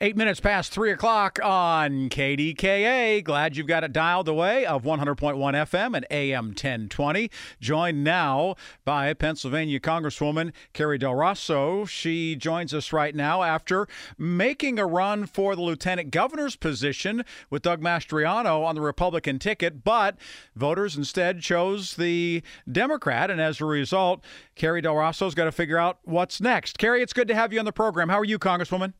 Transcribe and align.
Eight 0.00 0.16
minutes 0.16 0.38
past 0.38 0.70
three 0.70 0.92
o'clock 0.92 1.40
on 1.42 2.08
KDKA. 2.08 3.24
Glad 3.24 3.56
you've 3.56 3.66
got 3.66 3.82
it 3.82 3.92
dialed 3.92 4.28
away 4.28 4.64
of 4.64 4.84
100.1 4.84 5.16
FM 5.16 5.96
and 5.96 6.06
AM 6.08 6.46
1020. 6.50 7.28
Joined 7.60 8.04
now 8.04 8.54
by 8.84 9.12
Pennsylvania 9.12 9.80
Congresswoman 9.80 10.52
Carrie 10.72 10.98
Del 10.98 11.16
Rosso. 11.16 11.84
She 11.84 12.36
joins 12.36 12.72
us 12.72 12.92
right 12.92 13.12
now 13.12 13.42
after 13.42 13.88
making 14.16 14.78
a 14.78 14.86
run 14.86 15.26
for 15.26 15.56
the 15.56 15.62
lieutenant 15.62 16.12
governor's 16.12 16.54
position 16.54 17.24
with 17.50 17.62
Doug 17.62 17.80
Mastriano 17.80 18.64
on 18.64 18.76
the 18.76 18.80
Republican 18.80 19.40
ticket, 19.40 19.82
but 19.82 20.16
voters 20.54 20.96
instead 20.96 21.40
chose 21.40 21.96
the 21.96 22.44
Democrat. 22.70 23.32
And 23.32 23.40
as 23.40 23.60
a 23.60 23.64
result, 23.64 24.24
Carrie 24.54 24.80
Del 24.80 24.94
Rosso's 24.94 25.34
got 25.34 25.46
to 25.46 25.52
figure 25.52 25.76
out 25.76 25.98
what's 26.04 26.40
next. 26.40 26.78
Carrie, 26.78 27.02
it's 27.02 27.12
good 27.12 27.26
to 27.26 27.34
have 27.34 27.52
you 27.52 27.58
on 27.58 27.64
the 27.64 27.72
program. 27.72 28.10
How 28.10 28.20
are 28.20 28.24
you, 28.24 28.38
Congresswoman? 28.38 28.92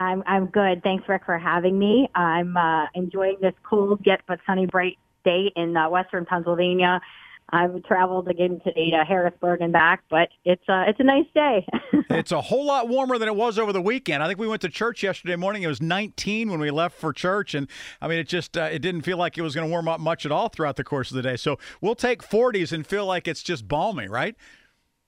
I'm 0.00 0.22
I'm 0.26 0.46
good. 0.46 0.82
Thanks, 0.82 1.08
Rick, 1.08 1.22
for 1.24 1.38
having 1.38 1.78
me. 1.78 2.08
I'm 2.14 2.56
uh, 2.56 2.86
enjoying 2.94 3.36
this 3.40 3.54
cold 3.62 4.00
yet 4.04 4.20
but 4.26 4.40
sunny, 4.46 4.66
bright 4.66 4.98
day 5.24 5.52
in 5.56 5.76
uh, 5.76 5.88
Western 5.88 6.26
Pennsylvania. 6.26 7.00
I've 7.50 7.82
traveled 7.84 8.28
again 8.28 8.60
today 8.64 8.90
to 8.90 9.04
Harrisburg 9.04 9.60
and 9.60 9.72
back, 9.72 10.02
but 10.10 10.28
it's 10.44 10.66
uh, 10.68 10.84
it's 10.88 10.98
a 10.98 11.04
nice 11.04 11.26
day. 11.34 11.66
it's 12.10 12.32
a 12.32 12.40
whole 12.40 12.66
lot 12.66 12.88
warmer 12.88 13.18
than 13.18 13.28
it 13.28 13.36
was 13.36 13.58
over 13.58 13.72
the 13.72 13.82
weekend. 13.82 14.22
I 14.22 14.26
think 14.26 14.38
we 14.38 14.48
went 14.48 14.62
to 14.62 14.68
church 14.68 15.02
yesterday 15.02 15.36
morning. 15.36 15.62
It 15.62 15.68
was 15.68 15.80
19 15.80 16.50
when 16.50 16.58
we 16.58 16.70
left 16.70 16.96
for 16.96 17.12
church, 17.12 17.54
and 17.54 17.68
I 18.00 18.08
mean, 18.08 18.18
it 18.18 18.28
just 18.28 18.56
uh, 18.56 18.68
it 18.72 18.80
didn't 18.80 19.02
feel 19.02 19.18
like 19.18 19.36
it 19.36 19.42
was 19.42 19.54
going 19.54 19.66
to 19.66 19.70
warm 19.70 19.88
up 19.88 20.00
much 20.00 20.24
at 20.24 20.32
all 20.32 20.48
throughout 20.48 20.76
the 20.76 20.84
course 20.84 21.10
of 21.10 21.16
the 21.16 21.22
day. 21.22 21.36
So 21.36 21.58
we'll 21.80 21.94
take 21.94 22.22
40s 22.22 22.72
and 22.72 22.86
feel 22.86 23.06
like 23.06 23.28
it's 23.28 23.42
just 23.42 23.68
balmy, 23.68 24.08
right? 24.08 24.34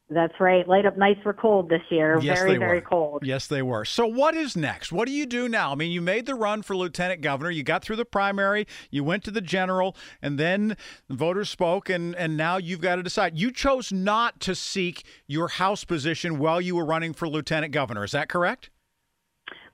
That's 0.09 0.35
right. 0.39 0.67
Light 0.69 0.87
up 0.87 0.97
nights 0.97 1.25
were 1.25 1.33
cold 1.33 1.69
this 1.69 1.83
year. 1.91 2.21
Yes, 2.21 2.39
very, 2.39 2.59
very 2.59 2.79
were. 2.79 2.81
cold. 2.81 3.27
Yes, 3.27 3.49
they 3.49 3.61
were. 3.61 3.85
So, 3.85 4.07
what 4.07 4.37
is 4.37 4.57
next? 4.57 4.93
What 4.93 5.07
do 5.07 5.13
you 5.13 5.27
do 5.27 5.49
now? 5.49 5.73
I 5.73 5.75
mean, 5.75 5.91
you 5.91 6.01
made 6.01 6.27
the 6.27 6.37
run 6.37 6.63
for 6.63 6.77
lieutenant 6.77 7.23
governor. 7.23 7.51
You 7.51 7.65
got 7.65 7.83
through 7.83 7.97
the 7.97 8.05
primary. 8.05 8.69
You 8.91 9.03
went 9.03 9.25
to 9.25 9.33
the 9.33 9.41
general, 9.41 9.97
and 10.23 10.39
then 10.39 10.77
the 11.09 11.17
voters 11.17 11.51
spoke, 11.51 11.91
and 11.91 12.15
and 12.15 12.37
now 12.37 12.57
you've 12.57 12.81
got 12.81 12.97
to 12.97 13.03
decide. 13.03 13.37
You 13.37 13.51
chose 13.51 13.91
not 13.91 14.39
to 14.41 14.55
seek 14.55 15.05
your 15.27 15.49
House 15.49 15.83
position 15.83 16.39
while 16.39 16.61
you 16.61 16.77
were 16.77 16.85
running 16.85 17.13
for 17.13 17.29
lieutenant 17.29 17.73
governor. 17.73 18.05
Is 18.05 18.13
that 18.13 18.29
correct? 18.29 18.71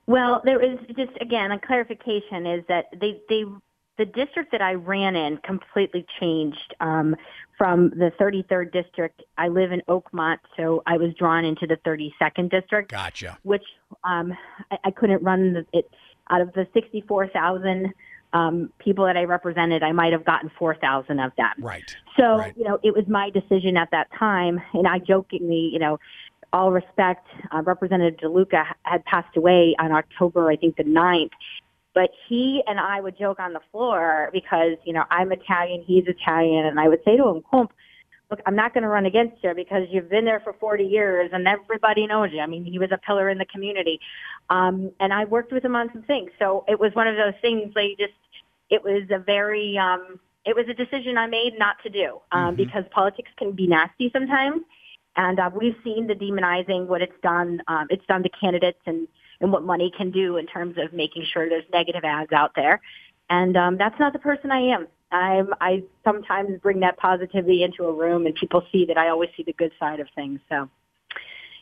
Well, 0.07 0.41
there 0.43 0.61
is 0.61 0.79
just 0.97 1.11
again 1.21 1.51
a 1.51 1.59
clarification 1.59 2.47
is 2.47 2.63
that 2.69 2.85
they 2.99 3.21
they 3.29 3.45
the 3.97 4.05
district 4.05 4.51
that 4.51 4.61
I 4.61 4.73
ran 4.73 5.15
in 5.15 5.37
completely 5.37 6.05
changed 6.19 6.75
um, 6.79 7.15
from 7.57 7.89
the 7.91 8.11
33rd 8.19 8.71
district. 8.71 9.21
I 9.37 9.47
live 9.49 9.71
in 9.71 9.81
Oakmont, 9.87 10.39
so 10.57 10.81
I 10.85 10.97
was 10.97 11.13
drawn 11.13 11.45
into 11.45 11.67
the 11.67 11.77
32nd 11.85 12.49
district. 12.49 12.91
Gotcha. 12.91 13.37
Which 13.43 13.63
um, 14.03 14.33
I, 14.71 14.77
I 14.85 14.91
couldn't 14.91 15.21
run 15.21 15.65
it 15.73 15.89
out 16.29 16.41
of 16.41 16.53
the 16.53 16.67
64,000 16.73 17.93
um, 18.33 18.71
people 18.79 19.05
that 19.05 19.15
I 19.15 19.23
represented. 19.25 19.83
I 19.83 19.91
might 19.91 20.11
have 20.11 20.25
gotten 20.25 20.49
4,000 20.57 21.19
of 21.19 21.31
them. 21.37 21.53
Right. 21.59 21.95
So 22.17 22.37
right. 22.37 22.53
you 22.57 22.63
know, 22.63 22.79
it 22.83 22.95
was 22.95 23.07
my 23.07 23.29
decision 23.29 23.77
at 23.77 23.91
that 23.91 24.07
time, 24.17 24.59
and 24.73 24.87
I 24.87 24.99
jokingly, 24.99 25.69
you 25.71 25.79
know. 25.79 25.99
All 26.51 26.71
respect, 26.71 27.25
uh, 27.49 27.63
Representative 27.63 28.19
DeLuca 28.19 28.63
had 28.83 29.03
passed 29.05 29.35
away 29.35 29.75
on 29.79 29.91
October, 29.91 30.51
I 30.51 30.55
think, 30.55 30.75
the 30.75 30.83
9th, 30.83 31.31
but 31.93 32.09
he 32.27 32.63
and 32.67 32.79
I 32.79 33.01
would 33.01 33.17
joke 33.17 33.39
on 33.39 33.53
the 33.53 33.61
floor 33.71 34.29
because, 34.33 34.77
you 34.83 34.93
know, 34.93 35.03
I'm 35.11 35.31
Italian, 35.31 35.83
he's 35.85 36.05
Italian, 36.07 36.65
and 36.65 36.79
I 36.79 36.87
would 36.87 37.01
say 37.05 37.17
to 37.17 37.27
him, 37.27 37.43
Kump, 37.49 37.71
look, 38.29 38.41
I'm 38.47 38.55
not 38.55 38.73
going 38.73 38.81
to 38.81 38.87
run 38.87 39.05
against 39.05 39.43
you 39.43 39.53
because 39.53 39.87
you've 39.91 40.09
been 40.09 40.25
there 40.25 40.39
for 40.39 40.53
40 40.53 40.83
years 40.83 41.29
and 41.33 41.47
everybody 41.47 42.07
knows 42.07 42.31
you. 42.31 42.39
I 42.39 42.47
mean, 42.47 42.65
he 42.65 42.79
was 42.79 42.91
a 42.91 42.97
pillar 42.97 43.29
in 43.29 43.37
the 43.37 43.45
community. 43.45 43.99
Um, 44.49 44.91
and 44.99 45.13
I 45.13 45.25
worked 45.25 45.51
with 45.51 45.63
him 45.63 45.75
on 45.75 45.89
some 45.93 46.01
things. 46.03 46.31
So 46.39 46.65
it 46.67 46.79
was 46.79 46.93
one 46.95 47.07
of 47.07 47.15
those 47.15 47.35
things 47.41 47.73
they 47.75 47.95
just, 47.99 48.13
it 48.71 48.83
was 48.83 49.03
a 49.11 49.19
very, 49.19 49.77
um, 49.77 50.19
it 50.45 50.55
was 50.55 50.65
a 50.67 50.73
decision 50.73 51.17
I 51.17 51.27
made 51.27 51.59
not 51.59 51.75
to 51.83 51.89
do 51.89 52.19
um, 52.31 52.47
mm-hmm. 52.47 52.55
because 52.55 52.83
politics 52.91 53.29
can 53.37 53.51
be 53.51 53.67
nasty 53.67 54.09
sometimes. 54.11 54.61
And 55.15 55.39
uh, 55.39 55.51
we've 55.55 55.75
seen 55.83 56.07
the 56.07 56.15
demonizing, 56.15 56.87
what 56.87 57.03
it's 57.03 57.13
done. 57.21 57.61
Um, 57.67 57.85
it's 57.91 58.05
done 58.07 58.23
to 58.23 58.29
candidates 58.29 58.81
and, 58.87 59.07
and 59.43 59.51
what 59.51 59.63
money 59.63 59.91
can 59.95 60.09
do 60.09 60.37
in 60.37 60.47
terms 60.47 60.77
of 60.77 60.93
making 60.93 61.25
sure 61.25 61.49
there's 61.49 61.65
negative 61.71 62.03
ads 62.05 62.31
out 62.31 62.55
there. 62.55 62.81
And 63.29 63.55
um, 63.57 63.77
that's 63.77 63.99
not 63.99 64.13
the 64.13 64.19
person 64.19 64.51
I 64.51 64.59
am. 64.59 64.87
I'm, 65.11 65.53
I 65.61 65.83
sometimes 66.03 66.59
bring 66.61 66.79
that 66.79 66.97
positivity 66.97 67.61
into 67.61 67.83
a 67.83 67.93
room, 67.93 68.25
and 68.25 68.33
people 68.33 68.65
see 68.71 68.85
that 68.85 68.97
I 68.97 69.09
always 69.09 69.29
see 69.35 69.43
the 69.43 69.53
good 69.53 69.71
side 69.77 69.99
of 69.99 70.07
things. 70.15 70.39
So, 70.49 70.69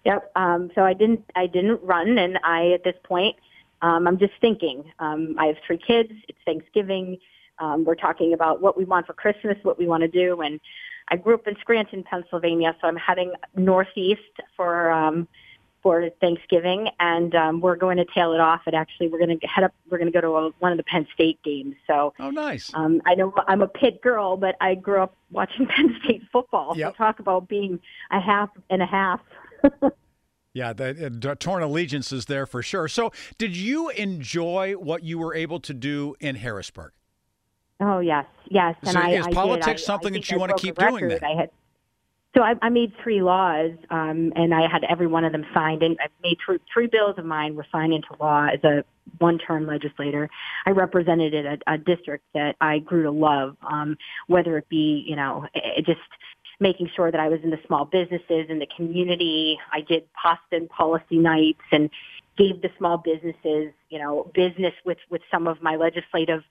yep. 0.05 0.31
Um, 0.35 0.69
so 0.75 0.83
I 0.83 0.93
didn't, 0.93 1.25
I 1.35 1.47
didn't 1.47 1.81
run, 1.83 2.17
and 2.19 2.39
I 2.43 2.71
at 2.71 2.83
this 2.83 2.95
point, 3.03 3.35
um, 3.81 4.07
I'm 4.07 4.19
just 4.19 4.33
thinking. 4.39 4.83
Um, 4.99 5.35
I 5.39 5.47
have 5.47 5.57
three 5.65 5.79
kids. 5.79 6.11
It's 6.29 6.39
Thanksgiving. 6.45 7.17
Um, 7.57 7.83
we're 7.83 7.95
talking 7.95 8.33
about 8.33 8.61
what 8.61 8.77
we 8.77 8.85
want 8.85 9.07
for 9.07 9.13
Christmas, 9.13 9.57
what 9.63 9.79
we 9.79 9.87
want 9.87 10.01
to 10.01 10.07
do, 10.07 10.41
and 10.41 10.59
I 11.09 11.17
grew 11.17 11.33
up 11.33 11.47
in 11.47 11.55
Scranton, 11.59 12.03
Pennsylvania, 12.03 12.75
so 12.79 12.87
I'm 12.87 12.95
heading 12.95 13.33
northeast 13.55 14.21
for 14.55 14.91
um, 14.91 15.27
for 15.81 16.09
Thanksgiving, 16.21 16.89
and 16.99 17.33
um, 17.35 17.61
we're 17.61 17.75
going 17.75 17.97
to 17.97 18.05
tail 18.13 18.33
it 18.33 18.39
off. 18.39 18.61
And 18.65 18.75
actually, 18.75 19.07
we're 19.07 19.19
going 19.19 19.39
to 19.39 19.47
head 19.47 19.63
up. 19.63 19.73
We're 19.89 19.97
going 19.97 20.11
to 20.11 20.13
go 20.13 20.21
to 20.21 20.35
a, 20.35 20.51
one 20.59 20.71
of 20.71 20.77
the 20.77 20.83
Penn 20.83 21.07
State 21.13 21.41
games. 21.43 21.75
So, 21.87 22.13
oh, 22.19 22.29
nice. 22.29 22.71
Um, 22.73 23.01
I 23.05 23.15
know 23.15 23.33
I'm 23.47 23.61
a 23.61 23.67
Pitt 23.67 24.01
girl, 24.01 24.37
but 24.37 24.55
I 24.61 24.75
grew 24.75 25.01
up 25.01 25.15
watching 25.31 25.67
Penn 25.75 25.95
State 26.03 26.23
football. 26.31 26.73
Yep. 26.77 26.93
So 26.93 26.97
talk 26.97 27.19
about 27.19 27.47
being 27.47 27.79
a 28.11 28.19
half 28.19 28.49
and 28.69 28.81
a 28.81 28.87
half. 28.87 29.21
Yeah, 30.53 30.73
the 30.73 31.19
uh, 31.29 31.35
torn 31.35 31.63
allegiances 31.63 32.25
there 32.25 32.45
for 32.45 32.61
sure. 32.61 32.89
So, 32.89 33.13
did 33.37 33.55
you 33.55 33.89
enjoy 33.89 34.73
what 34.73 35.01
you 35.01 35.17
were 35.17 35.33
able 35.33 35.61
to 35.61 35.73
do 35.73 36.15
in 36.19 36.35
Harrisburg? 36.35 36.91
Oh 37.79 37.99
yes, 37.99 38.25
yes. 38.49 38.75
And 38.81 38.91
so 38.91 38.99
I, 38.99 39.09
is 39.11 39.27
I 39.27 39.31
politics 39.31 39.81
did. 39.81 39.85
something 39.85 40.13
I 40.13 40.17
that 40.17 40.29
you 40.29 40.37
want 40.37 40.55
to 40.55 40.61
keep 40.61 40.77
doing? 40.77 41.07
Then 41.07 41.23
I 41.23 41.35
had, 41.35 41.49
so 42.35 42.43
I, 42.43 42.53
I 42.61 42.69
made 42.69 42.93
three 43.03 43.21
laws, 43.21 43.71
um, 43.89 44.31
and 44.35 44.53
I 44.53 44.61
had 44.61 44.85
every 44.89 45.07
one 45.07 45.25
of 45.25 45.33
them 45.33 45.45
signed. 45.53 45.83
And 45.83 45.97
I 45.99 46.07
made 46.23 46.37
three, 46.45 46.59
three 46.73 46.87
bills 46.87 47.15
of 47.17 47.25
mine 47.25 47.55
were 47.55 47.65
signed 47.71 47.93
into 47.93 48.07
law 48.19 48.47
as 48.47 48.63
a 48.63 48.85
one-term 49.17 49.67
legislator. 49.67 50.29
I 50.65 50.69
represented 50.69 51.33
a, 51.33 51.57
a 51.67 51.77
district 51.77 52.23
that 52.33 52.55
I 52.61 52.79
grew 52.79 53.03
to 53.03 53.11
love, 53.11 53.57
um, 53.69 53.97
whether 54.27 54.57
it 54.57 54.69
be 54.69 55.03
you 55.05 55.15
know 55.15 55.45
it 55.53 55.85
just 55.85 55.99
making 56.61 56.89
sure 56.95 57.11
that 57.11 57.19
I 57.19 57.27
was 57.27 57.39
in 57.43 57.49
the 57.49 57.59
small 57.67 57.85
businesses 57.85 58.45
in 58.47 58.59
the 58.59 58.67
community. 58.77 59.57
I 59.73 59.81
did 59.81 60.03
Boston 60.23 60.69
policy 60.69 61.17
nights 61.17 61.59
and 61.71 61.89
gave 62.37 62.61
the 62.61 62.69
small 62.77 62.97
businesses, 62.97 63.73
you 63.89 63.99
know, 63.99 64.31
business 64.33 64.73
with 64.85 64.99
with 65.09 65.21
some 65.29 65.47
of 65.47 65.61
my 65.61 65.75
legislative 65.75 66.43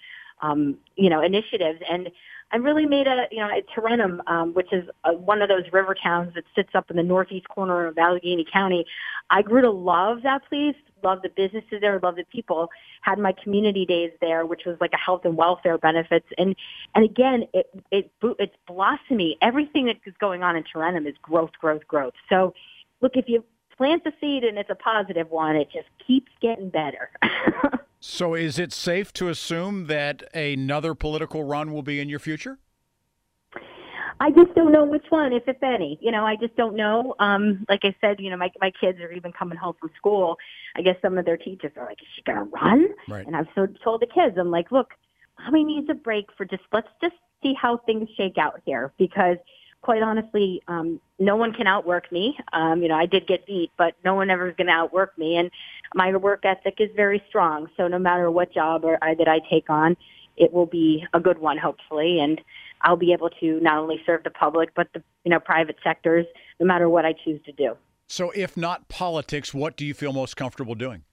um, 0.42 0.76
you 0.96 1.10
know, 1.10 1.22
initiatives. 1.22 1.80
And 1.90 2.10
I 2.52 2.56
really 2.56 2.86
made 2.86 3.06
a, 3.06 3.26
you 3.30 3.38
know, 3.38 3.48
at 3.50 3.68
Tarentum, 3.68 4.20
um, 4.26 4.54
which 4.54 4.72
is 4.72 4.88
a, 5.04 5.12
one 5.12 5.40
of 5.40 5.48
those 5.48 5.64
river 5.72 5.94
towns 5.94 6.34
that 6.34 6.44
sits 6.54 6.70
up 6.74 6.90
in 6.90 6.96
the 6.96 7.02
northeast 7.02 7.48
corner 7.48 7.86
of 7.86 7.96
Allegheny 7.96 8.44
County. 8.52 8.84
I 9.30 9.42
grew 9.42 9.62
to 9.62 9.70
love 9.70 10.22
that 10.22 10.42
place, 10.48 10.74
love 11.04 11.22
the 11.22 11.28
businesses 11.28 11.80
there, 11.80 12.00
love 12.02 12.16
the 12.16 12.24
people. 12.24 12.68
Had 13.02 13.18
my 13.18 13.32
community 13.32 13.86
days 13.86 14.10
there, 14.20 14.46
which 14.46 14.62
was 14.66 14.76
like 14.80 14.92
a 14.92 14.98
health 14.98 15.24
and 15.24 15.36
welfare 15.36 15.78
benefits. 15.78 16.26
And 16.38 16.56
and 16.94 17.04
again, 17.04 17.44
it 17.54 17.70
it 17.92 18.10
it's 18.22 18.56
blossoming. 18.66 19.36
Everything 19.40 19.86
that 19.86 19.96
is 20.04 20.14
going 20.18 20.42
on 20.42 20.56
in 20.56 20.64
Tarentum 20.64 21.06
is 21.06 21.14
growth, 21.22 21.52
growth, 21.60 21.86
growth. 21.86 22.14
So, 22.28 22.52
look, 23.00 23.12
if 23.14 23.28
you 23.28 23.44
plant 23.76 24.02
the 24.02 24.12
seed 24.20 24.44
and 24.44 24.58
it's 24.58 24.70
a 24.70 24.74
positive 24.74 25.30
one, 25.30 25.54
it 25.54 25.68
just 25.72 25.88
keeps 26.04 26.32
getting 26.42 26.68
better. 26.68 27.10
So, 28.00 28.34
is 28.34 28.58
it 28.58 28.72
safe 28.72 29.12
to 29.14 29.28
assume 29.28 29.86
that 29.86 30.22
another 30.34 30.94
political 30.94 31.44
run 31.44 31.70
will 31.70 31.82
be 31.82 32.00
in 32.00 32.08
your 32.08 32.18
future? 32.18 32.58
I 34.18 34.30
just 34.30 34.54
don't 34.54 34.72
know 34.72 34.84
which 34.84 35.04
one, 35.10 35.32
if 35.34 35.42
if 35.46 35.62
any. 35.62 35.98
You 36.00 36.10
know, 36.10 36.24
I 36.24 36.36
just 36.36 36.56
don't 36.56 36.76
know. 36.76 37.14
Um, 37.18 37.64
like 37.68 37.80
I 37.84 37.94
said, 38.00 38.16
you 38.18 38.30
know, 38.30 38.38
my 38.38 38.50
my 38.60 38.72
kids 38.80 38.98
are 39.00 39.12
even 39.12 39.32
coming 39.32 39.58
home 39.58 39.74
from 39.78 39.90
school. 39.96 40.36
I 40.76 40.82
guess 40.82 40.96
some 41.02 41.18
of 41.18 41.26
their 41.26 41.36
teachers 41.36 41.72
are 41.76 41.84
like, 41.84 42.00
"Is 42.00 42.08
she 42.16 42.22
gonna 42.22 42.44
run?" 42.44 42.88
Right. 43.06 43.26
And 43.26 43.36
I've 43.36 43.48
so 43.54 43.66
told 43.84 44.00
the 44.00 44.06
kids, 44.06 44.38
I'm 44.38 44.50
like, 44.50 44.72
"Look, 44.72 44.94
mommy 45.38 45.64
needs 45.64 45.88
a 45.90 45.94
break 45.94 46.26
for 46.36 46.46
just 46.46 46.62
let's 46.72 46.88
just 47.02 47.16
see 47.42 47.54
how 47.54 47.78
things 47.78 48.08
shake 48.16 48.38
out 48.38 48.60
here 48.64 48.92
because 48.98 49.36
quite 49.82 50.02
honestly, 50.02 50.62
um, 50.68 51.00
no 51.18 51.36
one 51.36 51.52
can 51.52 51.66
outwork 51.66 52.10
me. 52.12 52.36
Um, 52.52 52.82
you 52.82 52.88
know, 52.88 52.96
I 52.96 53.06
did 53.06 53.26
get 53.26 53.46
beat, 53.46 53.70
but 53.78 53.94
no 54.04 54.14
one 54.14 54.30
ever 54.30 54.48
is 54.48 54.56
going 54.56 54.66
to 54.66 54.72
outwork 54.72 55.16
me. 55.18 55.36
And 55.36 55.50
my 55.94 56.14
work 56.16 56.44
ethic 56.44 56.74
is 56.78 56.90
very 56.94 57.22
strong. 57.28 57.68
So 57.76 57.88
no 57.88 57.98
matter 57.98 58.30
what 58.30 58.52
job 58.52 58.84
or 58.84 58.98
I, 59.02 59.14
that 59.14 59.28
I 59.28 59.40
take 59.50 59.70
on, 59.70 59.96
it 60.36 60.52
will 60.52 60.66
be 60.66 61.04
a 61.12 61.20
good 61.20 61.38
one, 61.38 61.58
hopefully. 61.58 62.20
And 62.20 62.40
I'll 62.82 62.96
be 62.96 63.12
able 63.12 63.30
to 63.40 63.60
not 63.60 63.78
only 63.78 64.02
serve 64.06 64.24
the 64.24 64.30
public, 64.30 64.70
but 64.74 64.88
the 64.94 65.02
you 65.24 65.30
know 65.30 65.40
private 65.40 65.76
sectors, 65.84 66.26
no 66.58 66.66
matter 66.66 66.88
what 66.88 67.04
I 67.04 67.12
choose 67.24 67.40
to 67.44 67.52
do. 67.52 67.76
So, 68.06 68.30
if 68.30 68.56
not 68.56 68.88
politics, 68.88 69.52
what 69.54 69.76
do 69.76 69.84
you 69.84 69.94
feel 69.94 70.12
most 70.12 70.36
comfortable 70.36 70.74
doing? 70.74 71.04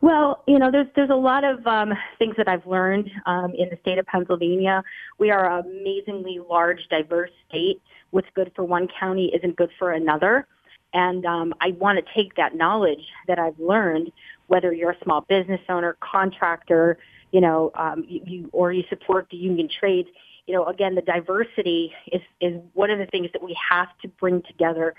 Well, 0.00 0.44
you 0.46 0.58
know, 0.58 0.70
there's 0.70 0.86
there's 0.94 1.10
a 1.10 1.16
lot 1.16 1.42
of 1.42 1.66
um, 1.66 1.92
things 2.18 2.36
that 2.36 2.48
I've 2.48 2.66
learned 2.66 3.10
um, 3.26 3.52
in 3.54 3.68
the 3.68 3.76
state 3.80 3.98
of 3.98 4.06
Pennsylvania. 4.06 4.82
We 5.18 5.30
are 5.30 5.58
an 5.58 5.66
amazingly 5.66 6.38
large, 6.38 6.86
diverse 6.88 7.30
state. 7.48 7.82
What's 8.10 8.28
good 8.34 8.52
for 8.54 8.64
one 8.64 8.88
county 8.98 9.32
isn't 9.34 9.56
good 9.56 9.70
for 9.76 9.90
another, 9.90 10.46
and 10.94 11.26
um, 11.26 11.52
I 11.60 11.72
want 11.72 11.98
to 11.98 12.14
take 12.14 12.36
that 12.36 12.54
knowledge 12.54 13.04
that 13.26 13.40
I've 13.40 13.58
learned, 13.58 14.12
whether 14.46 14.72
you're 14.72 14.92
a 14.92 15.02
small 15.02 15.22
business 15.22 15.60
owner, 15.68 15.96
contractor, 16.00 16.98
you 17.32 17.40
know, 17.40 17.72
um, 17.74 18.04
you, 18.06 18.20
you 18.24 18.50
or 18.52 18.72
you 18.72 18.84
support 18.88 19.26
the 19.30 19.36
union 19.36 19.68
trades. 19.68 20.08
You 20.46 20.54
know, 20.54 20.66
again, 20.66 20.94
the 20.94 21.02
diversity 21.02 21.92
is 22.12 22.22
is 22.40 22.60
one 22.74 22.90
of 22.90 23.00
the 23.00 23.06
things 23.06 23.30
that 23.32 23.42
we 23.42 23.56
have 23.68 23.88
to 24.02 24.08
bring 24.08 24.42
together 24.42 24.94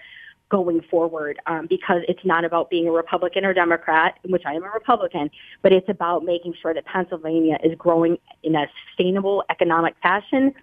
going 0.50 0.82
forward 0.90 1.40
um, 1.46 1.68
because 1.70 2.02
it's 2.08 2.24
not 2.26 2.44
about 2.44 2.70
being 2.70 2.88
a 2.88 2.92
Republican 2.92 3.46
or 3.46 3.54
Democrat, 3.54 4.16
which 4.26 4.44
I 4.46 4.54
am 4.54 4.64
a 4.64 4.70
Republican, 4.70 5.30
but 5.62 5.72
it's 5.72 5.88
about 5.90 6.24
making 6.24 6.56
sure 6.62 6.74
that 6.74 6.86
Pennsylvania 6.86 7.58
is 7.64 7.74
growing 7.78 8.18
in 8.44 8.56
a 8.56 8.66
sustainable 8.88 9.44
economic 9.50 9.96
fashion. 10.02 10.54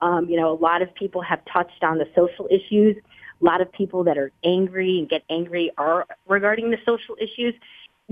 Um, 0.00 0.26
you 0.28 0.36
know, 0.36 0.52
a 0.52 0.58
lot 0.60 0.82
of 0.82 0.94
people 0.94 1.22
have 1.22 1.40
touched 1.52 1.82
on 1.82 1.98
the 1.98 2.06
social 2.14 2.46
issues. 2.50 2.96
A 3.40 3.44
lot 3.44 3.60
of 3.60 3.72
people 3.72 4.04
that 4.04 4.18
are 4.18 4.30
angry 4.44 4.98
and 4.98 5.08
get 5.08 5.22
angry 5.30 5.70
are 5.78 6.06
regarding 6.28 6.70
the 6.70 6.78
social 6.84 7.16
issues. 7.20 7.54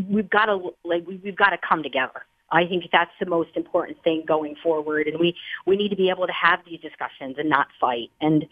We've 0.08 0.31
got 0.31 0.46
to 0.46 0.70
like 0.84 1.05
we've 1.06 1.37
got 1.37 1.50
to 1.50 1.58
come 1.58 1.82
together. 1.82 2.25
I 2.52 2.66
think 2.66 2.84
that's 2.90 3.12
the 3.20 3.26
most 3.26 3.50
important 3.55 4.02
thing 4.02 4.25
going 4.26 4.56
forward, 4.62 5.06
and 5.06 5.20
we 5.20 5.37
we 5.66 5.76
need 5.76 5.90
to 5.90 5.96
be 5.96 6.11
able 6.11 6.26
to 6.26 6.32
have 6.32 6.61
these 6.64 6.81
discussions 6.81 7.37
and 7.38 7.49
not 7.49 7.69
fight. 7.81 8.11
And 8.20 8.46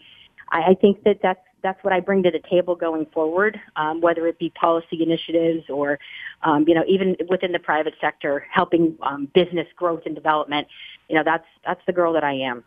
I, 0.51 0.71
I 0.71 0.73
think 0.75 1.03
that 1.03 1.19
that's 1.21 1.41
that's 1.61 1.83
what 1.83 1.93
I 1.93 1.99
bring 1.99 2.23
to 2.23 2.31
the 2.31 2.41
table 2.49 2.75
going 2.75 3.05
forward, 3.07 3.59
um, 3.75 4.01
whether 4.01 4.27
it 4.27 4.39
be 4.39 4.49
policy 4.51 5.01
initiatives 5.01 5.69
or, 5.69 5.99
um, 6.43 6.65
you 6.67 6.73
know, 6.73 6.83
even 6.87 7.15
within 7.29 7.51
the 7.51 7.59
private 7.59 7.93
sector, 7.99 8.45
helping 8.51 8.97
um, 9.01 9.29
business 9.33 9.67
growth 9.75 10.03
and 10.05 10.15
development. 10.15 10.67
You 11.09 11.15
know, 11.15 11.23
that's 11.23 11.45
that's 11.65 11.81
the 11.85 11.93
girl 11.93 12.13
that 12.13 12.23
I 12.23 12.33
am. 12.33 12.63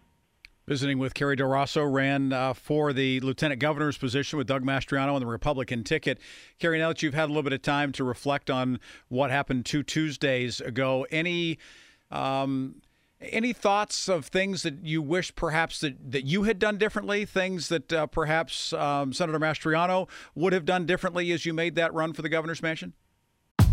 Visiting 0.67 0.99
with 0.99 1.13
Carrie 1.15 1.35
Del 1.35 1.49
Rosso, 1.49 1.85
ran 1.85 2.33
uh, 2.33 2.55
for 2.55 2.93
the 2.93 3.19
lieutenant 3.21 3.61
governor's 3.61 3.99
position 3.99 4.39
with 4.39 4.47
Doug 4.47 4.63
Mastriano 4.63 5.15
on 5.15 5.21
the 5.21 5.27
Republican 5.27 5.83
ticket. 5.83 6.21
Carrie, 6.61 6.79
now 6.79 6.89
that 6.89 7.03
you've 7.03 7.15
had 7.15 7.25
a 7.25 7.33
little 7.33 7.43
bit 7.43 7.53
of 7.53 7.63
time 7.63 7.91
to 7.93 8.05
reflect 8.05 8.49
on 8.49 8.79
what 9.09 9.33
happened 9.33 9.67
two 9.67 9.83
Tuesdays 9.83 10.61
ago, 10.61 11.05
any 11.11 11.59
um, 12.13 12.77
any 13.31 13.53
thoughts 13.53 14.09
of 14.09 14.27
things 14.27 14.63
that 14.63 14.85
you 14.85 15.03
wish 15.03 15.35
perhaps 15.35 15.81
that, 15.81 16.13
that 16.13 16.25
you 16.25 16.45
had 16.45 16.59
done 16.59 16.79
differently, 16.79 17.25
things 17.25 17.69
that 17.69 17.93
uh, 17.93 18.07
perhaps 18.07 18.73
um, 18.73 19.13
Senator 19.13 19.39
Mastriano 19.39 20.09
would 20.35 20.53
have 20.53 20.65
done 20.65 20.87
differently 20.87 21.33
as 21.33 21.47
you 21.47 21.53
made 21.55 21.75
that 21.77 21.95
run 21.95 22.13
for 22.13 22.23
the 22.23 22.29
governor's 22.29 22.63
mansion? 22.63 22.95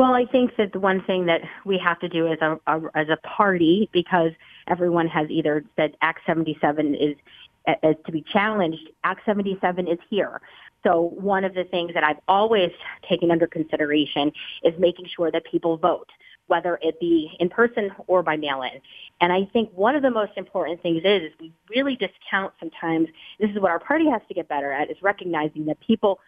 Well, 0.00 0.14
I 0.14 0.24
think 0.24 0.56
that 0.56 0.72
the 0.72 0.80
one 0.80 1.02
thing 1.04 1.26
that 1.26 1.42
we 1.66 1.76
have 1.76 2.00
to 2.00 2.08
do 2.08 2.26
as 2.26 2.38
a, 2.40 2.58
a 2.66 2.80
as 2.94 3.08
a 3.10 3.18
party, 3.18 3.90
because 3.92 4.30
everyone 4.66 5.06
has 5.08 5.28
either 5.28 5.62
said 5.76 5.94
Act 6.00 6.20
77 6.26 6.94
is 6.94 7.16
is 7.82 7.96
to 8.06 8.10
be 8.10 8.24
challenged, 8.32 8.80
Act 9.04 9.20
77 9.26 9.86
is 9.86 9.98
here. 10.08 10.40
So 10.84 11.12
one 11.18 11.44
of 11.44 11.52
the 11.52 11.64
things 11.64 11.92
that 11.92 12.02
I've 12.02 12.16
always 12.28 12.70
taken 13.06 13.30
under 13.30 13.46
consideration 13.46 14.32
is 14.62 14.72
making 14.78 15.04
sure 15.14 15.30
that 15.32 15.44
people 15.44 15.76
vote, 15.76 16.08
whether 16.46 16.78
it 16.80 16.98
be 16.98 17.36
in 17.38 17.50
person 17.50 17.90
or 18.06 18.22
by 18.22 18.38
mail-in. 18.38 18.80
And 19.20 19.30
I 19.30 19.50
think 19.52 19.68
one 19.74 19.96
of 19.96 20.00
the 20.00 20.10
most 20.10 20.32
important 20.38 20.80
things 20.80 21.02
is, 21.04 21.24
is 21.24 21.32
we 21.38 21.52
really 21.68 21.96
discount 21.96 22.54
sometimes, 22.58 23.08
this 23.38 23.50
is 23.50 23.60
what 23.60 23.70
our 23.70 23.78
party 23.80 24.08
has 24.08 24.22
to 24.28 24.34
get 24.34 24.48
better 24.48 24.72
at, 24.72 24.90
is 24.90 24.96
recognizing 25.02 25.66
that 25.66 25.78
people 25.80 26.20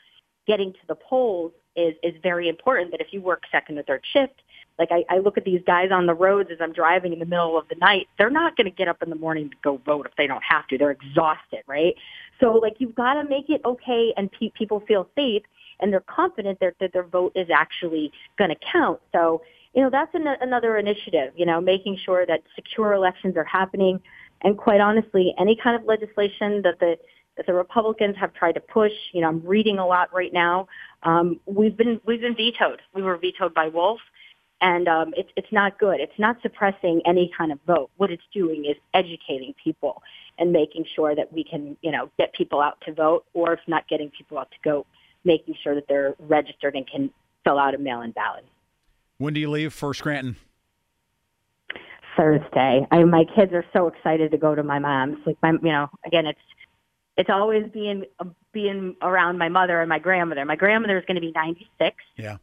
getting 0.46 0.74
to 0.74 0.86
the 0.88 0.96
polls 0.96 1.52
is 1.76 1.94
is 2.02 2.14
very 2.22 2.48
important. 2.48 2.90
That 2.90 3.00
if 3.00 3.08
you 3.12 3.20
work 3.20 3.42
second 3.50 3.78
or 3.78 3.82
third 3.82 4.02
shift, 4.12 4.42
like 4.78 4.90
I, 4.90 5.04
I 5.08 5.18
look 5.18 5.36
at 5.36 5.44
these 5.44 5.62
guys 5.66 5.90
on 5.90 6.06
the 6.06 6.14
roads 6.14 6.50
as 6.50 6.58
I'm 6.60 6.72
driving 6.72 7.12
in 7.12 7.18
the 7.18 7.26
middle 7.26 7.58
of 7.58 7.68
the 7.68 7.76
night, 7.76 8.08
they're 8.18 8.30
not 8.30 8.56
going 8.56 8.66
to 8.66 8.70
get 8.70 8.88
up 8.88 9.02
in 9.02 9.10
the 9.10 9.16
morning 9.16 9.50
to 9.50 9.56
go 9.62 9.80
vote 9.84 10.06
if 10.06 10.16
they 10.16 10.26
don't 10.26 10.42
have 10.42 10.66
to. 10.68 10.78
They're 10.78 10.90
exhausted, 10.90 11.62
right? 11.66 11.94
So 12.40 12.52
like 12.54 12.76
you've 12.78 12.94
got 12.94 13.14
to 13.14 13.28
make 13.28 13.48
it 13.48 13.60
okay 13.64 14.12
and 14.16 14.30
pe- 14.32 14.50
people 14.50 14.80
feel 14.86 15.08
safe 15.14 15.42
and 15.80 15.92
they're 15.92 16.00
confident 16.00 16.60
that, 16.60 16.74
that 16.80 16.92
their 16.92 17.02
vote 17.02 17.32
is 17.34 17.48
actually 17.50 18.12
going 18.38 18.50
to 18.50 18.56
count. 18.72 19.00
So 19.12 19.42
you 19.74 19.82
know 19.82 19.90
that's 19.90 20.14
an, 20.14 20.26
another 20.40 20.76
initiative. 20.78 21.32
You 21.36 21.46
know, 21.46 21.60
making 21.60 21.98
sure 22.04 22.26
that 22.26 22.42
secure 22.54 22.92
elections 22.92 23.36
are 23.36 23.44
happening, 23.44 24.00
and 24.42 24.56
quite 24.56 24.80
honestly, 24.80 25.34
any 25.38 25.56
kind 25.56 25.80
of 25.80 25.86
legislation 25.86 26.62
that 26.62 26.78
the 26.78 26.98
that 27.36 27.46
the 27.46 27.54
Republicans 27.54 28.16
have 28.16 28.34
tried 28.34 28.52
to 28.52 28.60
push. 28.60 28.92
You 29.12 29.22
know, 29.22 29.28
I'm 29.28 29.40
reading 29.44 29.78
a 29.78 29.86
lot 29.86 30.12
right 30.12 30.32
now. 30.32 30.68
Um, 31.02 31.40
we've 31.46 31.76
been 31.76 32.00
we've 32.06 32.20
been 32.20 32.36
vetoed. 32.36 32.80
We 32.94 33.02
were 33.02 33.16
vetoed 33.16 33.54
by 33.54 33.68
Wolf, 33.68 34.00
and 34.60 34.88
um, 34.88 35.12
it's 35.16 35.30
it's 35.36 35.52
not 35.52 35.78
good. 35.78 36.00
It's 36.00 36.18
not 36.18 36.36
suppressing 36.42 37.02
any 37.04 37.30
kind 37.36 37.52
of 37.52 37.58
vote. 37.66 37.90
What 37.96 38.10
it's 38.10 38.22
doing 38.32 38.64
is 38.64 38.76
educating 38.94 39.54
people 39.62 40.02
and 40.38 40.52
making 40.52 40.84
sure 40.94 41.14
that 41.14 41.32
we 41.32 41.44
can 41.44 41.76
you 41.82 41.90
know 41.90 42.10
get 42.18 42.32
people 42.34 42.60
out 42.60 42.80
to 42.86 42.94
vote, 42.94 43.24
or 43.34 43.52
if 43.52 43.60
not 43.66 43.88
getting 43.88 44.10
people 44.10 44.38
out 44.38 44.50
to 44.50 44.56
go, 44.62 44.86
making 45.24 45.54
sure 45.62 45.74
that 45.74 45.84
they're 45.88 46.14
registered 46.18 46.76
and 46.76 46.88
can 46.88 47.10
fill 47.44 47.58
out 47.58 47.74
a 47.74 47.78
mail-in 47.78 48.12
ballot. 48.12 48.44
When 49.18 49.34
do 49.34 49.40
you 49.40 49.50
leave 49.50 49.72
for 49.72 49.94
Scranton? 49.94 50.36
Thursday. 52.16 52.86
I, 52.90 53.04
my 53.04 53.24
kids 53.34 53.52
are 53.52 53.64
so 53.72 53.86
excited 53.88 54.30
to 54.32 54.38
go 54.38 54.54
to 54.54 54.62
my 54.62 54.78
mom's. 54.78 55.18
Like 55.26 55.38
my, 55.42 55.50
you 55.50 55.72
know, 55.72 55.88
again, 56.06 56.26
it's 56.26 56.40
it's 57.16 57.30
always 57.30 57.64
being 57.72 58.04
being 58.52 58.96
around 59.02 59.38
my 59.38 59.48
mother 59.48 59.80
and 59.80 59.88
my 59.88 59.98
grandmother. 59.98 60.44
My 60.44 60.56
grandmother 60.56 60.98
is 60.98 61.04
going 61.06 61.16
to 61.16 61.20
be 61.20 61.32
96. 61.32 61.96
Yeah. 62.16 62.36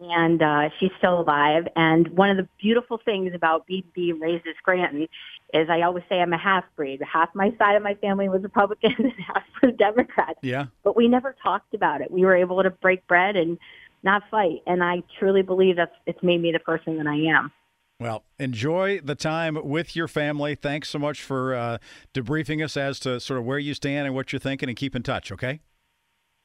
And 0.00 0.42
uh, 0.42 0.70
she's 0.78 0.92
still 0.98 1.20
alive. 1.20 1.68
And 1.76 2.08
one 2.08 2.30
of 2.30 2.38
the 2.38 2.48
beautiful 2.58 2.98
things 3.04 3.34
about 3.34 3.66
being, 3.66 3.84
being 3.94 4.18
raised 4.18 4.46
in 4.46 4.54
Scranton 4.58 5.06
is 5.52 5.68
I 5.68 5.82
always 5.82 6.04
say 6.08 6.20
I'm 6.20 6.32
a 6.32 6.38
half 6.38 6.64
breed. 6.74 7.02
Half 7.02 7.34
my 7.34 7.54
side 7.58 7.76
of 7.76 7.82
my 7.82 7.94
family 7.94 8.28
was 8.28 8.42
Republican 8.42 8.94
and 8.98 9.12
half 9.12 9.42
was 9.62 9.74
Democrat. 9.78 10.36
Yeah. 10.42 10.66
But 10.84 10.96
we 10.96 11.06
never 11.06 11.36
talked 11.42 11.74
about 11.74 12.00
it. 12.00 12.10
We 12.10 12.24
were 12.24 12.34
able 12.34 12.62
to 12.62 12.70
break 12.70 13.06
bread 13.06 13.36
and 13.36 13.58
not 14.02 14.22
fight. 14.30 14.62
And 14.66 14.82
I 14.82 15.02
truly 15.18 15.42
believe 15.42 15.76
that 15.76 15.92
it's 16.06 16.22
made 16.22 16.40
me 16.40 16.52
the 16.52 16.60
person 16.60 16.96
that 16.96 17.06
I 17.06 17.16
am. 17.36 17.52
Well, 18.00 18.24
enjoy 18.38 19.00
the 19.04 19.14
time 19.14 19.58
with 19.62 19.94
your 19.94 20.08
family. 20.08 20.54
Thanks 20.54 20.88
so 20.88 20.98
much 20.98 21.22
for 21.22 21.54
uh, 21.54 21.78
debriefing 22.14 22.64
us 22.64 22.74
as 22.78 22.98
to 23.00 23.20
sort 23.20 23.38
of 23.38 23.44
where 23.44 23.58
you 23.58 23.74
stand 23.74 24.06
and 24.06 24.14
what 24.14 24.32
you're 24.32 24.40
thinking, 24.40 24.70
and 24.70 24.76
keep 24.76 24.96
in 24.96 25.02
touch, 25.02 25.30
okay? 25.30 25.60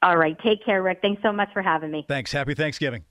All 0.02 0.18
right. 0.18 0.38
Take 0.44 0.66
care, 0.66 0.84
Rick. 0.84 1.00
Thanks 1.02 1.22
so 1.24 1.32
much 1.32 1.48
for 1.54 1.62
having 1.62 1.92
me. 1.92 2.06
Thanks. 2.10 2.34
Happy 2.34 2.54
Thanksgiving. 2.56 3.06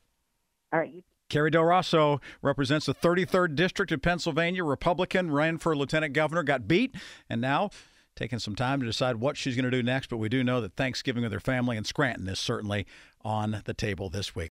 All 0.74 0.78
right. 0.78 0.92
Carrie 1.30 1.50
Del 1.50 1.64
Rosso 1.64 2.20
represents 2.42 2.84
the 2.84 2.94
33rd 2.94 3.56
District 3.56 3.90
of 3.90 4.02
Pennsylvania, 4.02 4.62
Republican, 4.62 5.30
ran 5.30 5.56
for 5.56 5.74
lieutenant 5.74 6.12
governor, 6.12 6.42
got 6.42 6.68
beat, 6.68 6.94
and 7.30 7.40
now 7.40 7.70
taking 8.14 8.38
some 8.38 8.54
time 8.54 8.78
to 8.80 8.86
decide 8.86 9.16
what 9.16 9.38
she's 9.38 9.56
going 9.56 9.64
to 9.64 9.70
do 9.70 9.82
next. 9.82 10.10
But 10.10 10.18
we 10.18 10.28
do 10.28 10.44
know 10.44 10.60
that 10.60 10.76
Thanksgiving 10.76 11.22
with 11.22 11.32
her 11.32 11.40
family 11.40 11.78
in 11.78 11.84
Scranton 11.84 12.28
is 12.28 12.38
certainly 12.38 12.86
on 13.24 13.62
the 13.64 13.72
table 13.72 14.10
this 14.10 14.36
week. 14.36 14.50